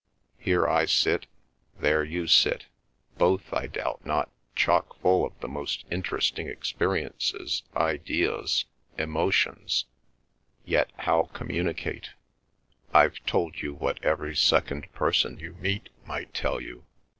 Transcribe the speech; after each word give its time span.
Here 0.39 0.67
I 0.67 0.85
sit; 0.85 1.27
there 1.79 2.03
you 2.03 2.25
sit; 2.25 2.65
both, 3.19 3.53
I 3.53 3.67
doubt 3.67 4.03
not, 4.03 4.31
chock 4.55 4.99
full 4.99 5.23
of 5.23 5.39
the 5.41 5.47
most 5.47 5.85
interesting 5.91 6.47
experiences, 6.47 7.61
ideas, 7.75 8.65
emotions; 8.97 9.85
yet 10.65 10.91
how 10.97 11.29
communicate? 11.33 12.09
I've 12.91 13.23
told 13.27 13.61
you 13.61 13.75
what 13.75 14.03
every 14.03 14.35
second 14.35 14.91
person 14.91 15.37
you 15.37 15.53
meet 15.61 15.89
might 16.07 16.33
tell 16.33 16.59
you." 16.59 16.83